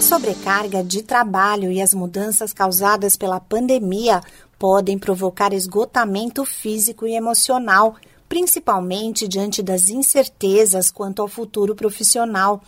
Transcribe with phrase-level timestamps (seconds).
[0.00, 4.22] A sobrecarga de trabalho e as mudanças causadas pela pandemia
[4.58, 7.96] podem provocar esgotamento físico e emocional,
[8.26, 12.62] principalmente diante das incertezas quanto ao futuro profissional.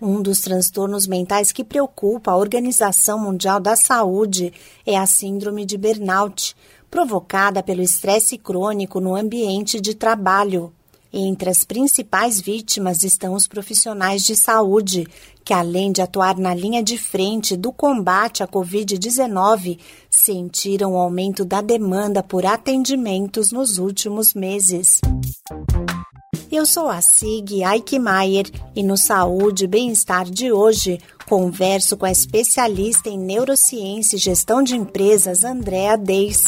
[0.00, 4.52] Um dos transtornos mentais que preocupa a Organização Mundial da Saúde
[4.84, 6.56] é a Síndrome de Burnout,
[6.90, 10.72] provocada pelo estresse crônico no ambiente de trabalho.
[11.12, 15.06] Entre as principais vítimas estão os profissionais de saúde,
[15.44, 21.44] que além de atuar na linha de frente do combate à Covid-19, sentiram o aumento
[21.44, 25.00] da demanda por atendimentos nos últimos meses.
[26.50, 32.10] Eu sou a Sig Eichmeier e no Saúde e Bem-Estar de hoje converso com a
[32.10, 36.44] especialista em neurociência e gestão de empresas Andrea Deis.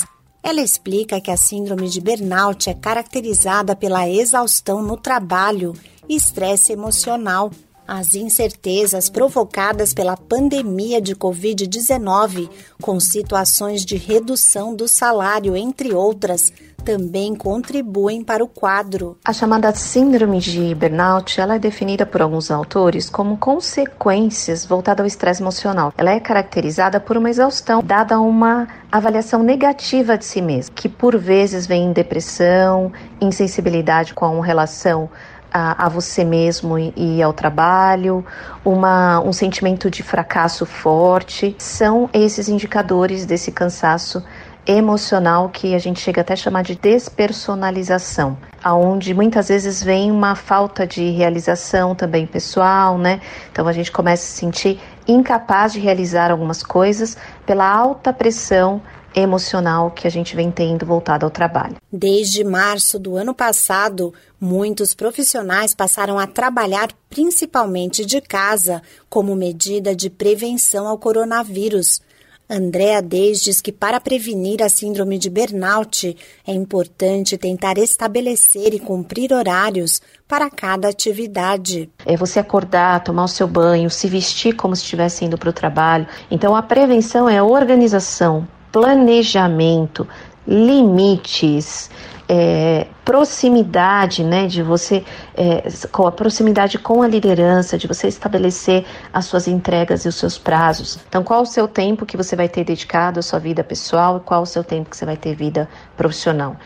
[0.46, 5.72] Ela explica que a síndrome de burnout é caracterizada pela exaustão no trabalho
[6.06, 7.50] e estresse emocional.
[7.86, 12.48] As incertezas provocadas pela pandemia de Covid-19,
[12.80, 16.50] com situações de redução do salário, entre outras,
[16.84, 19.16] também contribuem para o quadro.
[19.24, 25.06] A chamada síndrome de burnout, ela é definida por alguns autores como consequências voltadas ao
[25.06, 25.92] estresse emocional.
[25.96, 30.88] Ela é caracterizada por uma exaustão dada a uma avaliação negativa de si mesmo, que
[30.88, 35.10] por vezes vem em depressão, insensibilidade com relação
[35.54, 38.26] a, a, você mesmo e, e, ao trabalho,
[38.64, 44.20] uma, um sentimento de fracasso forte, são esses indicadores desse cansaço
[44.66, 50.34] emocional que a gente chega até a chamar de despersonalização, aonde muitas vezes vem uma
[50.34, 53.20] falta de realização também pessoal, né?
[53.52, 57.16] Então a gente começa a se sentir incapaz de realizar algumas coisas
[57.46, 58.82] pela alta pressão
[59.14, 61.76] emocional que a gente vem tendo voltado ao trabalho.
[61.92, 69.94] Desde março do ano passado, muitos profissionais passaram a trabalhar principalmente de casa como medida
[69.94, 72.00] de prevenção ao coronavírus.
[72.48, 76.14] Andréa Deis diz que para prevenir a síndrome de burnout
[76.46, 81.88] é importante tentar estabelecer e cumprir horários para cada atividade.
[82.04, 85.54] É você acordar, tomar o seu banho, se vestir como se estivesse indo para o
[85.54, 86.06] trabalho.
[86.30, 90.04] Então a prevenção é organização, planejamento,
[90.44, 91.88] limites,
[92.28, 95.04] é, proximidade, né, de você,
[95.36, 95.62] é,
[95.92, 100.36] com a proximidade com a liderança, de você estabelecer as suas entregas e os seus
[100.36, 100.98] prazos.
[101.08, 104.20] Então, qual o seu tempo que você vai ter dedicado à sua vida pessoal e
[104.20, 106.56] qual o seu tempo que você vai ter vida profissional?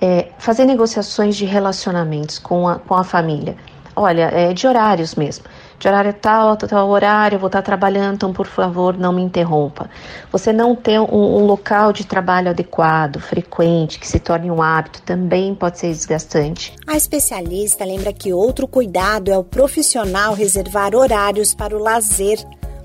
[0.00, 3.54] É, fazer negociações de relacionamentos com a, com a família.
[3.94, 5.44] Olha, é de horários mesmo
[5.82, 9.90] de horário tal, tal horário, vou estar trabalhando, então por favor não me interrompa.
[10.30, 15.02] Você não ter um, um, local de trabalho adequado, frequente, que se torne um hábito,
[15.02, 16.72] também pode ser desgastante.
[16.86, 22.38] A especialista lembra que outro cuidado é o profissional reservar horários para o lazer.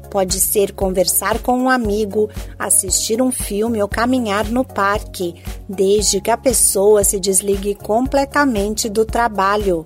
[0.09, 5.36] Pode ser conversar com um amigo, assistir um filme ou caminhar no parque,
[5.69, 9.86] desde que a pessoa se desligue completamente do trabalho.